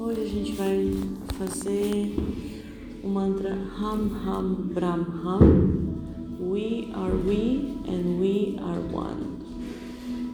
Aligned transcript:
Hoje 0.00 0.20
a 0.20 0.24
gente 0.26 0.52
vai 0.52 0.94
fazer 1.36 2.14
o 3.02 3.08
mantra 3.08 3.52
Ham 3.52 4.08
Ham 4.24 4.54
Brahm 4.72 5.04
Ham. 5.24 6.38
We 6.38 6.92
are 6.94 7.16
we 7.16 7.74
and 7.88 8.20
we 8.20 8.56
are 8.62 8.78
one. 8.94 9.38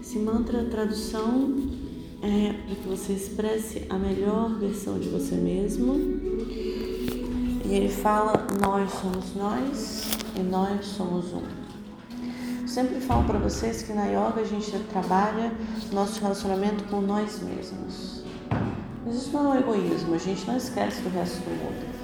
Esse 0.02 0.18
mantra, 0.18 0.60
a 0.60 0.64
tradução 0.66 1.56
é 2.20 2.52
para 2.52 2.74
que 2.74 2.86
você 2.86 3.14
expresse 3.14 3.86
a 3.88 3.96
melhor 3.96 4.50
versão 4.58 4.98
de 4.98 5.08
você 5.08 5.34
mesmo. 5.34 5.94
E 7.64 7.72
ele 7.72 7.88
fala: 7.88 8.46
Nós 8.60 8.90
somos 8.92 9.34
nós 9.34 10.02
e 10.36 10.40
nós 10.40 10.84
somos 10.84 11.32
um. 11.32 12.68
Sempre 12.68 13.00
falo 13.00 13.24
para 13.24 13.38
vocês 13.38 13.82
que 13.82 13.94
na 13.94 14.08
yoga 14.08 14.42
a 14.42 14.44
gente 14.44 14.70
trabalha 14.90 15.54
nosso 15.90 16.20
relacionamento 16.20 16.84
com 16.84 17.00
nós 17.00 17.40
mesmos. 17.42 18.24
Mas 19.04 19.16
isso 19.16 19.32
não 19.32 19.54
é 19.54 19.58
um 19.58 19.60
egoísmo, 19.60 20.14
a 20.14 20.18
gente 20.18 20.46
não 20.46 20.56
esquece 20.56 21.02
do 21.02 21.10
resto 21.10 21.38
do 21.40 21.50
mundo. 21.50 21.94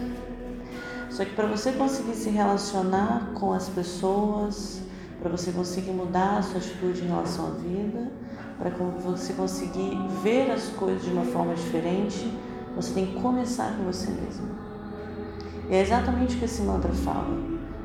Só 1.10 1.24
que 1.24 1.34
para 1.34 1.46
você 1.46 1.72
conseguir 1.72 2.14
se 2.14 2.30
relacionar 2.30 3.32
com 3.34 3.52
as 3.52 3.68
pessoas, 3.68 4.80
para 5.20 5.30
você 5.30 5.50
conseguir 5.50 5.90
mudar 5.92 6.38
a 6.38 6.42
sua 6.42 6.58
atitude 6.58 7.02
em 7.02 7.08
relação 7.08 7.48
à 7.48 7.50
vida, 7.50 8.10
para 8.58 8.70
você 8.70 9.32
conseguir 9.32 9.96
ver 10.22 10.50
as 10.50 10.68
coisas 10.68 11.02
de 11.02 11.10
uma 11.10 11.24
forma 11.24 11.54
diferente, 11.54 12.30
você 12.76 12.92
tem 12.92 13.06
que 13.06 13.20
começar 13.20 13.74
com 13.76 13.84
você 13.84 14.10
mesmo. 14.10 14.48
E 15.68 15.74
é 15.74 15.80
exatamente 15.80 16.36
o 16.36 16.38
que 16.38 16.44
esse 16.44 16.62
mantra 16.62 16.92
fala. 16.92 17.38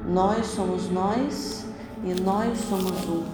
Nós 0.07 0.45
somos 0.48 0.90
nós 0.91 1.66
e 2.04 2.21
nós 2.21 2.57
somos 2.59 3.07
um. 3.07 3.26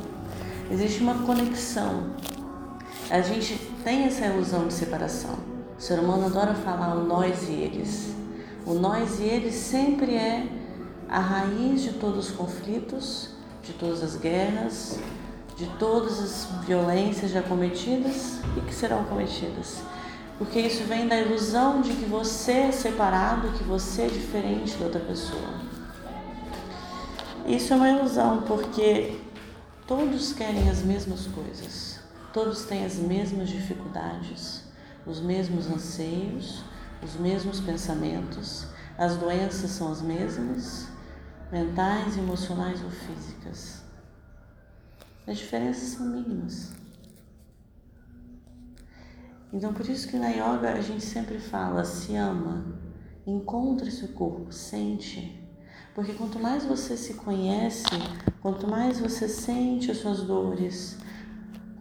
Existe 0.70 1.02
uma 1.02 1.16
conexão. 1.26 2.12
A 3.10 3.22
gente 3.22 3.56
tem 3.84 4.06
essa 4.06 4.26
ilusão 4.26 4.68
de 4.68 4.74
separação. 4.74 5.36
O 5.82 5.84
ser 5.84 5.98
humano 5.98 6.28
adora 6.28 6.54
falar 6.54 6.96
o 6.96 7.04
nós 7.06 7.50
e 7.50 7.54
eles. 7.54 8.14
O 8.68 8.76
nós 8.76 9.20
e 9.20 9.24
eles 9.24 9.56
sempre 9.56 10.14
é 10.14 10.48
a 11.10 11.20
raiz 11.20 11.82
de 11.82 11.94
todos 11.94 12.30
os 12.30 12.36
conflitos, 12.36 13.30
de 13.64 13.74
todas 13.74 14.04
as 14.04 14.16
guerras, 14.16 15.00
de 15.58 15.66
todas 15.80 16.20
as 16.20 16.48
violências 16.68 17.32
já 17.32 17.42
cometidas 17.42 18.42
e 18.56 18.62
que 18.62 18.76
serão 18.76 19.06
cometidas. 19.06 19.82
Porque 20.38 20.60
isso 20.60 20.84
vem 20.84 21.08
da 21.08 21.20
ilusão 21.20 21.82
de 21.82 21.92
que 21.96 22.06
você 22.06 22.52
é 22.52 22.72
separado, 22.72 23.50
que 23.58 23.64
você 23.64 24.04
é 24.04 24.08
diferente 24.08 24.78
da 24.78 24.86
outra 24.86 25.02
pessoa. 25.02 25.50
Isso 27.48 27.74
é 27.74 27.76
uma 27.76 27.90
ilusão, 27.90 28.44
porque 28.44 29.18
todos 29.88 30.32
querem 30.32 30.70
as 30.70 30.84
mesmas 30.84 31.26
coisas, 31.26 32.00
todos 32.32 32.66
têm 32.66 32.86
as 32.86 32.98
mesmas 32.98 33.50
dificuldades 33.50 34.70
os 35.06 35.20
mesmos 35.20 35.68
anseios, 35.68 36.64
os 37.04 37.16
mesmos 37.16 37.60
pensamentos, 37.60 38.68
as 38.98 39.18
doenças 39.18 39.72
são 39.72 39.92
as 39.92 40.02
mesmas, 40.02 40.88
mentais, 41.52 42.18
emocionais 42.18 42.84
ou 42.84 42.90
físicas. 42.90 43.84
As 45.28 45.38
diferenças 45.38 45.90
são 45.90 46.08
mínimas. 46.08 46.72
Então, 49.54 49.74
por 49.74 49.88
isso 49.90 50.08
que 50.08 50.18
na 50.18 50.30
yoga 50.30 50.74
a 50.74 50.82
gente 50.82 51.04
sempre 51.04 51.40
fala: 51.40 51.84
se 51.84 52.16
ama, 52.16 52.66
encontre 53.26 53.92
seu 53.92 54.10
corpo, 54.10 54.52
sente. 54.52 55.40
Porque 55.94 56.14
quanto 56.14 56.40
mais 56.40 56.64
você 56.64 56.96
se 56.96 57.16
conhece, 57.16 57.86
quanto 58.42 58.66
mais 58.68 59.00
você 59.00 59.28
sente 59.28 59.92
as 59.92 59.98
suas 59.98 60.22
dores, 60.22 60.98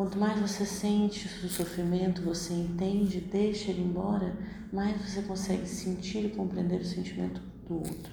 Quanto 0.01 0.19
mais 0.19 0.41
você 0.41 0.65
sente 0.65 1.29
o 1.45 1.49
sofrimento, 1.51 2.23
você 2.23 2.55
entende, 2.55 3.21
deixa 3.21 3.71
ele 3.71 3.83
embora, 3.83 4.35
mais 4.73 4.99
você 4.99 5.21
consegue 5.21 5.67
sentir 5.67 6.25
e 6.25 6.31
compreender 6.31 6.81
o 6.81 6.85
sentimento 6.87 7.43
do 7.69 7.75
outro. 7.75 8.11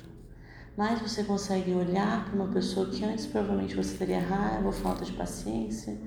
Mais 0.75 0.99
você 0.99 1.23
consegue 1.23 1.71
olhar 1.71 2.25
para 2.25 2.35
uma 2.35 2.49
pessoa 2.49 2.89
que 2.89 3.05
antes 3.05 3.25
provavelmente 3.25 3.73
você 3.73 3.95
teria 3.95 4.19
raiva 4.19 4.65
ou 4.65 4.73
falta 4.73 5.05
de 5.05 5.13
paciência. 5.13 5.97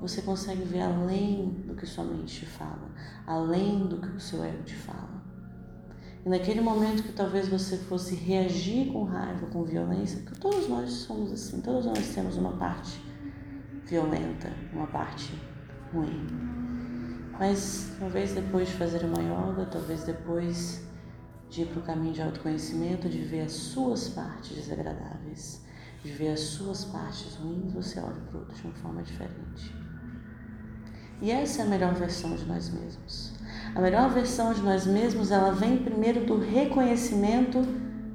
Você 0.00 0.22
consegue 0.22 0.62
ver 0.62 0.82
além 0.82 1.64
do 1.66 1.74
que 1.74 1.84
sua 1.84 2.04
mente 2.04 2.38
te 2.38 2.46
fala, 2.46 2.88
além 3.26 3.88
do 3.88 3.96
que 3.96 4.06
o 4.06 4.20
seu 4.20 4.44
ego 4.44 4.62
te 4.62 4.76
fala. 4.76 5.20
E 6.24 6.28
naquele 6.28 6.60
momento 6.60 7.02
que 7.02 7.12
talvez 7.12 7.48
você 7.48 7.76
fosse 7.76 8.14
reagir 8.14 8.92
com 8.92 9.02
raiva, 9.02 9.48
com 9.48 9.64
violência, 9.64 10.20
porque 10.20 10.38
todos 10.38 10.68
nós 10.68 10.92
somos 10.92 11.32
assim, 11.32 11.60
todos 11.60 11.86
nós 11.86 12.14
temos 12.14 12.36
uma 12.36 12.52
parte 12.52 13.08
violenta, 13.88 14.52
uma 14.72 14.86
parte 14.86 15.32
ruim. 15.92 16.26
Mas 17.38 17.92
talvez 17.98 18.34
depois 18.34 18.68
de 18.68 18.74
fazer 18.74 19.04
uma 19.04 19.22
yoga, 19.22 19.66
talvez 19.66 20.04
depois 20.04 20.82
de 21.48 21.62
ir 21.62 21.66
para 21.66 21.80
o 21.80 21.82
caminho 21.82 22.12
de 22.12 22.22
autoconhecimento, 22.22 23.08
de 23.08 23.20
ver 23.20 23.42
as 23.42 23.52
suas 23.52 24.08
partes 24.08 24.54
desagradáveis, 24.54 25.62
de 26.02 26.12
ver 26.12 26.32
as 26.32 26.40
suas 26.40 26.84
partes 26.84 27.36
ruins, 27.36 27.72
você 27.72 27.98
olha 27.98 28.20
para 28.28 28.36
o 28.36 28.40
outro 28.40 28.54
de 28.54 28.66
uma 28.66 28.74
forma 28.74 29.02
diferente. 29.02 29.74
E 31.20 31.30
essa 31.30 31.62
é 31.62 31.64
a 31.64 31.68
melhor 31.68 31.94
versão 31.94 32.36
de 32.36 32.44
nós 32.44 32.70
mesmos. 32.70 33.34
A 33.74 33.80
melhor 33.80 34.10
versão 34.10 34.52
de 34.52 34.60
nós 34.60 34.86
mesmos, 34.86 35.30
ela 35.30 35.52
vem 35.52 35.78
primeiro 35.78 36.24
do 36.24 36.38
reconhecimento 36.38 37.62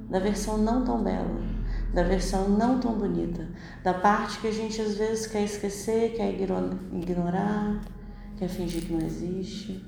da 0.08 0.18
versão 0.18 0.56
não 0.58 0.84
tão 0.84 1.02
bela, 1.02 1.53
da 1.94 2.02
versão 2.02 2.48
não 2.48 2.80
tão 2.80 2.98
bonita, 2.98 3.48
da 3.84 3.94
parte 3.94 4.40
que 4.40 4.48
a 4.48 4.52
gente 4.52 4.82
às 4.82 4.96
vezes 4.96 5.28
quer 5.28 5.44
esquecer, 5.44 6.14
quer 6.16 6.34
ignorar, 6.34 7.80
quer 8.36 8.48
fingir 8.48 8.84
que 8.84 8.92
não 8.92 9.06
existe. 9.06 9.80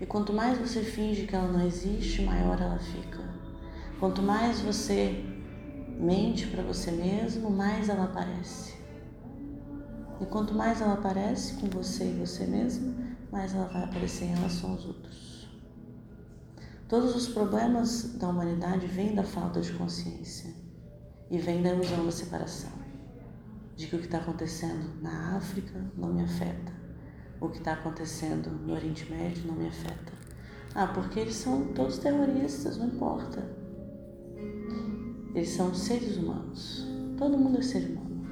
E 0.00 0.04
quanto 0.04 0.32
mais 0.32 0.58
você 0.58 0.82
finge 0.82 1.24
que 1.24 1.36
ela 1.36 1.46
não 1.46 1.64
existe, 1.64 2.22
maior 2.22 2.60
ela 2.60 2.80
fica. 2.80 3.20
Quanto 4.00 4.20
mais 4.20 4.60
você 4.60 5.24
mente 6.00 6.48
para 6.48 6.64
você 6.64 6.90
mesmo, 6.90 7.48
mais 7.48 7.88
ela 7.88 8.04
aparece. 8.04 8.76
E 10.20 10.26
quanto 10.26 10.52
mais 10.52 10.80
ela 10.80 10.94
aparece 10.94 11.54
com 11.54 11.68
você 11.68 12.04
e 12.06 12.14
você 12.14 12.44
mesmo, 12.44 12.92
mais 13.30 13.54
ela 13.54 13.66
vai 13.66 13.84
aparecer 13.84 14.24
em 14.24 14.34
relação 14.34 14.72
aos 14.72 14.84
outros. 14.84 15.48
Todos 16.88 17.14
os 17.14 17.28
problemas 17.28 18.14
da 18.14 18.28
humanidade 18.28 18.86
vêm 18.86 19.14
da 19.14 19.22
falta 19.22 19.60
de 19.60 19.72
consciência 19.72 20.57
e 21.30 21.38
vem 21.38 21.62
da 21.62 21.70
ilusão 21.70 22.04
da 22.04 22.12
separação, 22.12 22.72
de 23.76 23.86
que 23.86 23.96
o 23.96 23.98
que 23.98 24.06
está 24.06 24.18
acontecendo 24.18 25.00
na 25.02 25.36
África 25.36 25.84
não 25.96 26.12
me 26.12 26.22
afeta, 26.22 26.72
o 27.40 27.48
que 27.48 27.58
está 27.58 27.74
acontecendo 27.74 28.50
no 28.50 28.74
Oriente 28.74 29.10
Médio 29.10 29.46
não 29.46 29.54
me 29.54 29.68
afeta. 29.68 30.12
Ah, 30.74 30.86
porque 30.86 31.20
eles 31.20 31.34
são 31.34 31.72
todos 31.72 31.98
terroristas, 31.98 32.76
não 32.76 32.86
importa. 32.86 33.42
Eles 35.34 35.50
são 35.50 35.74
seres 35.74 36.16
humanos. 36.16 36.86
Todo 37.16 37.38
mundo 37.38 37.58
é 37.58 37.62
ser 37.62 37.84
humano. 37.84 38.26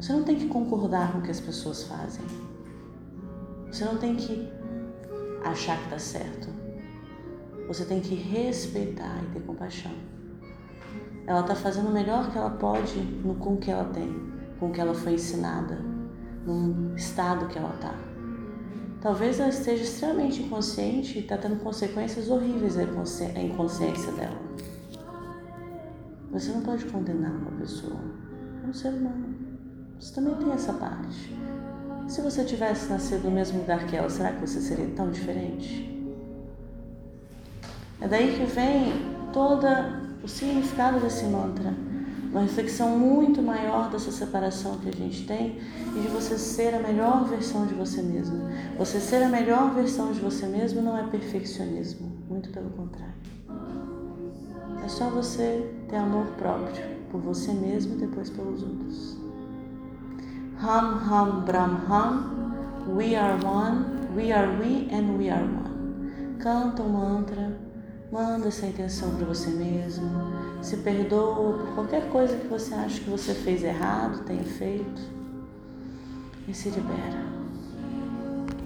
Você 0.00 0.12
não 0.12 0.22
tem 0.22 0.36
que 0.36 0.48
concordar 0.48 1.12
com 1.12 1.18
o 1.18 1.22
que 1.22 1.30
as 1.30 1.40
pessoas 1.40 1.84
fazem. 1.84 2.24
Você 3.66 3.84
não 3.84 3.96
tem 3.96 4.16
que 4.16 4.48
achar 5.44 5.78
que 5.78 5.84
está 5.84 5.98
certo. 5.98 6.48
Você 7.68 7.84
tem 7.84 8.00
que 8.00 8.14
respeitar 8.14 9.22
e 9.24 9.32
ter 9.32 9.40
compaixão. 9.40 9.92
Ela 11.26 11.40
está 11.40 11.54
fazendo 11.54 11.88
o 11.88 11.92
melhor 11.92 12.30
que 12.30 12.38
ela 12.38 12.50
pode 12.50 12.98
no, 12.98 13.34
com 13.36 13.56
que 13.56 13.70
ela 13.70 13.84
tem, 13.84 14.14
com 14.60 14.70
que 14.70 14.80
ela 14.80 14.94
foi 14.94 15.14
ensinada, 15.14 15.78
no 16.46 16.94
estado 16.94 17.46
que 17.46 17.58
ela 17.58 17.74
está. 17.74 17.94
Talvez 19.00 19.40
ela 19.40 19.48
esteja 19.48 19.84
extremamente 19.84 20.42
inconsciente 20.42 21.18
e 21.18 21.22
está 21.22 21.36
tendo 21.36 21.56
consequências 21.56 22.28
horríveis 22.28 22.76
a 22.78 22.82
inconsciência 23.40 24.12
dela. 24.12 24.38
Você 26.30 26.50
não 26.50 26.62
pode 26.62 26.84
condenar 26.86 27.30
uma 27.30 27.52
pessoa. 27.52 28.00
É 28.64 28.66
um 28.66 28.72
ser 28.72 28.88
humano. 28.88 29.34
Você 30.00 30.14
também 30.14 30.34
tem 30.34 30.52
essa 30.52 30.72
parte. 30.72 31.34
Se 32.08 32.20
você 32.20 32.44
tivesse 32.44 32.90
nascido 32.90 33.24
no 33.24 33.30
mesmo 33.30 33.60
lugar 33.60 33.86
que 33.86 33.96
ela, 33.96 34.10
será 34.10 34.32
que 34.32 34.40
você 34.40 34.60
seria 34.60 34.88
tão 34.94 35.10
diferente? 35.10 35.90
É 38.00 38.08
daí 38.08 38.36
que 38.36 38.44
vem 38.44 38.92
toda 39.32 40.03
o 40.24 40.28
significado 40.28 41.00
desse 41.00 41.26
mantra, 41.26 41.74
uma 42.30 42.40
reflexão 42.40 42.98
muito 42.98 43.42
maior 43.42 43.90
dessa 43.90 44.10
separação 44.10 44.78
que 44.78 44.88
a 44.88 44.92
gente 44.92 45.26
tem 45.26 45.58
e 45.94 46.00
de 46.00 46.08
você 46.08 46.38
ser 46.38 46.74
a 46.74 46.80
melhor 46.80 47.24
versão 47.26 47.66
de 47.66 47.74
você 47.74 48.00
mesmo. 48.00 48.40
Você 48.78 48.98
ser 48.98 49.22
a 49.22 49.28
melhor 49.28 49.74
versão 49.74 50.12
de 50.12 50.20
você 50.20 50.46
mesmo 50.46 50.80
não 50.80 50.96
é 50.96 51.02
perfeccionismo, 51.04 52.10
muito 52.26 52.48
pelo 52.48 52.70
contrário. 52.70 53.14
É 54.82 54.88
só 54.88 55.10
você 55.10 55.70
ter 55.90 55.96
amor 55.96 56.26
próprio 56.38 56.82
por 57.10 57.20
você 57.20 57.52
mesmo 57.52 57.94
e 57.96 57.98
depois 57.98 58.30
pelos 58.30 58.62
outros. 58.62 59.18
Ham 60.58 61.02
Ham 61.06 61.44
Brahm 61.44 61.76
Ham, 61.86 62.34
We 62.96 63.14
are 63.14 63.38
one, 63.44 64.14
we 64.16 64.32
are 64.32 64.48
we 64.58 64.88
and 64.90 65.18
we 65.18 65.30
are 65.30 65.44
one. 65.44 66.38
Canta 66.38 66.82
o 66.82 66.88
mantra 66.88 67.73
Manda 68.12 68.48
essa 68.48 68.66
intenção 68.66 69.14
para 69.16 69.26
você 69.26 69.50
mesmo. 69.50 70.08
Se 70.62 70.76
perdoa 70.78 71.58
por 71.58 71.74
qualquer 71.74 72.08
coisa 72.10 72.36
que 72.36 72.46
você 72.46 72.74
acha 72.74 73.00
que 73.00 73.10
você 73.10 73.34
fez 73.34 73.62
errado, 73.62 74.24
tenha 74.24 74.44
feito. 74.44 75.02
E 76.46 76.54
se 76.54 76.70
libera. 76.70 77.43